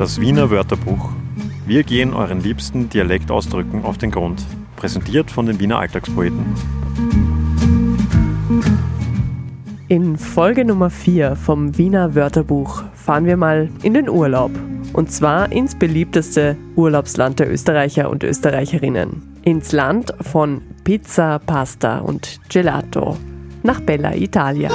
Das 0.00 0.18
Wiener 0.18 0.48
Wörterbuch. 0.50 1.10
Wir 1.66 1.82
gehen 1.82 2.14
euren 2.14 2.42
liebsten 2.42 2.88
Dialektausdrücken 2.88 3.84
auf 3.84 3.98
den 3.98 4.10
Grund. 4.10 4.42
Präsentiert 4.76 5.30
von 5.30 5.44
den 5.44 5.60
Wiener 5.60 5.78
Alltagspoeten. 5.78 6.42
In 9.88 10.16
Folge 10.16 10.64
Nummer 10.64 10.88
4 10.88 11.36
vom 11.36 11.76
Wiener 11.76 12.14
Wörterbuch 12.14 12.82
fahren 12.94 13.26
wir 13.26 13.36
mal 13.36 13.68
in 13.82 13.92
den 13.92 14.08
Urlaub. 14.08 14.52
Und 14.94 15.12
zwar 15.12 15.52
ins 15.52 15.74
beliebteste 15.74 16.56
Urlaubsland 16.76 17.38
der 17.38 17.52
Österreicher 17.52 18.08
und 18.08 18.24
Österreicherinnen. 18.24 19.36
Ins 19.42 19.72
Land 19.72 20.14
von 20.22 20.62
Pizza, 20.82 21.40
Pasta 21.40 21.98
und 21.98 22.40
Gelato. 22.48 23.18
Nach 23.62 23.82
Bella 23.82 24.14
Italia. 24.14 24.70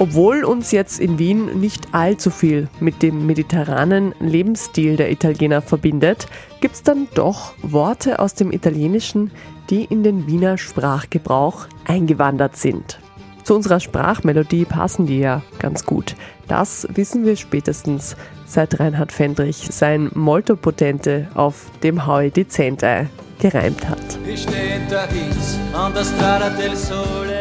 Obwohl 0.00 0.44
uns 0.44 0.72
jetzt 0.72 0.98
in 0.98 1.18
Wien 1.18 1.60
nicht 1.60 1.88
allzu 1.92 2.30
viel 2.30 2.68
mit 2.80 3.02
dem 3.02 3.26
mediterranen 3.26 4.14
Lebensstil 4.18 4.96
der 4.96 5.12
Italiener 5.12 5.60
verbindet, 5.60 6.26
gibt 6.62 6.76
es 6.76 6.82
dann 6.82 7.06
doch 7.12 7.52
Worte 7.60 8.18
aus 8.18 8.32
dem 8.32 8.50
Italienischen, 8.50 9.30
die 9.68 9.84
in 9.84 10.02
den 10.02 10.26
Wiener 10.26 10.56
Sprachgebrauch 10.56 11.66
eingewandert 11.84 12.56
sind. 12.56 12.98
Zu 13.44 13.54
unserer 13.54 13.78
Sprachmelodie 13.78 14.64
passen 14.64 15.04
die 15.04 15.18
ja 15.18 15.42
ganz 15.58 15.84
gut. 15.84 16.16
Das 16.48 16.88
wissen 16.94 17.26
wir 17.26 17.36
spätestens 17.36 18.16
seit 18.46 18.80
Reinhard 18.80 19.12
Fendrich 19.12 19.68
sein 19.70 20.10
Molto 20.14 20.56
Potente 20.56 21.28
auf 21.34 21.66
dem 21.82 22.06
Howie 22.06 22.30
Dicente 22.30 23.10
gereimt 23.38 23.86
hat. 23.86 23.98
Ich 24.26 24.44
stehe 24.44 24.80
da 24.88 25.06
an 25.78 25.92
der 25.92 26.04
Strada 26.04 26.48
del 26.48 26.74
Sole 26.74 27.39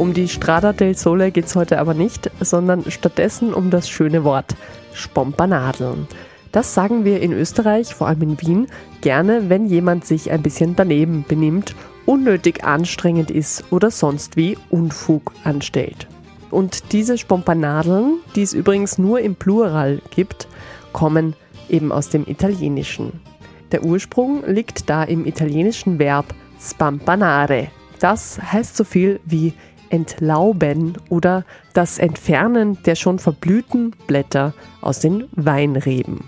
um 0.00 0.14
die 0.14 0.28
Strada 0.28 0.72
del 0.72 0.96
Sole 0.96 1.30
geht 1.30 1.44
es 1.44 1.56
heute 1.56 1.78
aber 1.78 1.92
nicht, 1.92 2.30
sondern 2.40 2.90
stattdessen 2.90 3.52
um 3.52 3.68
das 3.68 3.90
schöne 3.90 4.24
Wort 4.24 4.56
Spompanadeln. 4.94 6.08
Das 6.52 6.72
sagen 6.72 7.04
wir 7.04 7.20
in 7.20 7.34
Österreich, 7.34 7.94
vor 7.94 8.06
allem 8.06 8.22
in 8.22 8.40
Wien, 8.40 8.66
gerne, 9.02 9.50
wenn 9.50 9.66
jemand 9.66 10.06
sich 10.06 10.30
ein 10.30 10.40
bisschen 10.40 10.74
daneben 10.74 11.26
benimmt, 11.28 11.74
unnötig 12.06 12.64
anstrengend 12.64 13.30
ist 13.30 13.70
oder 13.70 13.90
sonst 13.90 14.38
wie 14.38 14.56
Unfug 14.70 15.32
anstellt. 15.44 16.08
Und 16.50 16.92
diese 16.92 17.18
Spompanadeln, 17.18 18.20
die 18.34 18.42
es 18.42 18.54
übrigens 18.54 18.96
nur 18.96 19.20
im 19.20 19.36
Plural 19.36 20.00
gibt, 20.08 20.48
kommen 20.94 21.36
eben 21.68 21.92
aus 21.92 22.08
dem 22.08 22.26
Italienischen. 22.26 23.20
Der 23.70 23.84
Ursprung 23.84 24.44
liegt 24.46 24.88
da 24.88 25.04
im 25.04 25.26
italienischen 25.26 25.98
Verb 25.98 26.34
spampanare. 26.58 27.68
Das 27.98 28.40
heißt 28.40 28.78
so 28.78 28.84
viel 28.84 29.20
wie 29.26 29.52
Entlauben 29.90 30.96
oder 31.08 31.44
das 31.74 31.98
Entfernen 31.98 32.78
der 32.84 32.94
schon 32.94 33.18
verblühten 33.18 33.94
Blätter 34.06 34.54
aus 34.80 35.00
den 35.00 35.24
Weinreben. 35.32 36.24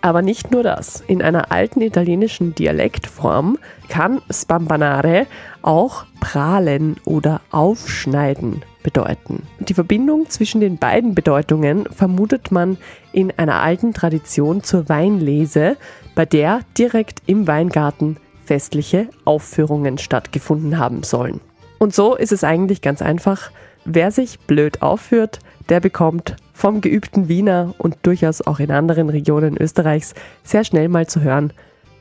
Aber 0.00 0.22
nicht 0.22 0.52
nur 0.52 0.62
das. 0.62 1.02
In 1.06 1.22
einer 1.22 1.50
alten 1.50 1.80
italienischen 1.80 2.54
Dialektform 2.54 3.58
kann 3.88 4.22
Spampanare 4.30 5.26
auch 5.62 6.06
prahlen 6.20 6.96
oder 7.04 7.40
aufschneiden 7.50 8.62
bedeuten. 8.82 9.42
Die 9.58 9.74
Verbindung 9.74 10.30
zwischen 10.30 10.60
den 10.60 10.78
beiden 10.78 11.14
Bedeutungen 11.14 11.86
vermutet 11.86 12.52
man 12.52 12.78
in 13.12 13.32
einer 13.36 13.60
alten 13.60 13.92
Tradition 13.92 14.62
zur 14.62 14.88
Weinlese, 14.88 15.76
bei 16.14 16.24
der 16.24 16.60
direkt 16.76 17.22
im 17.26 17.48
Weingarten 17.48 18.18
festliche 18.44 19.08
Aufführungen 19.24 19.98
stattgefunden 19.98 20.78
haben 20.78 21.02
sollen. 21.02 21.40
Und 21.78 21.94
so 21.94 22.14
ist 22.14 22.32
es 22.32 22.44
eigentlich 22.44 22.82
ganz 22.82 23.02
einfach. 23.02 23.50
Wer 23.84 24.10
sich 24.10 24.38
blöd 24.40 24.82
aufführt, 24.82 25.38
der 25.68 25.80
bekommt 25.80 26.36
vom 26.52 26.80
geübten 26.80 27.28
Wiener 27.28 27.74
und 27.78 27.96
durchaus 28.02 28.46
auch 28.46 28.58
in 28.58 28.70
anderen 28.70 29.08
Regionen 29.10 29.56
Österreichs 29.56 30.14
sehr 30.42 30.64
schnell 30.64 30.88
mal 30.88 31.06
zu 31.06 31.22
hören, 31.22 31.52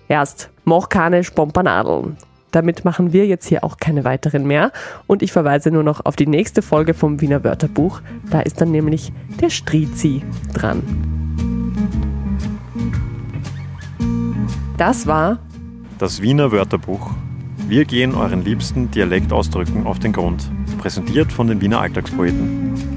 erst 0.08 0.50
mach 0.66 0.90
keine 0.90 1.24
Spompanadeln. 1.24 2.18
Damit 2.52 2.86
machen 2.86 3.14
wir 3.14 3.28
jetzt 3.28 3.46
hier 3.46 3.64
auch 3.64 3.78
keine 3.78 4.04
weiteren 4.04 4.48
mehr 4.48 4.72
und 5.06 5.22
ich 5.22 5.32
verweise 5.32 5.70
nur 5.70 5.84
noch 5.84 6.06
auf 6.06 6.16
die 6.16 6.28
nächste 6.28 6.62
Folge 6.62 6.94
vom 6.94 7.22
Wiener 7.22 7.44
Wörterbuch. 7.44 8.02
Da 8.32 8.40
ist 8.40 8.60
dann 8.62 8.72
nämlich 8.72 9.12
der 9.40 9.50
Strizi 9.50 10.24
dran. 10.54 10.82
Das 14.78 15.08
war 15.08 15.40
das 16.00 16.22
Wiener 16.22 16.52
Wörterbuch 16.52 17.12
wir 17.70 17.84
gehen 17.84 18.16
euren 18.16 18.46
liebsten 18.46 18.90
Dialektausdrücken 18.92 19.86
auf 19.86 20.00
den 20.00 20.14
Grund. 20.14 20.50
Präsentiert 20.78 21.34
von 21.34 21.48
den 21.48 21.60
Wiener 21.60 21.82
Alltagspoeten. 21.82 22.97